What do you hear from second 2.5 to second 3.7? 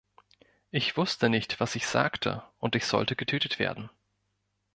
und ich sollte getötet